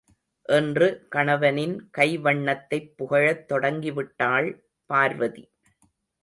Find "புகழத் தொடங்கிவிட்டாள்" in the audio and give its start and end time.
2.95-4.49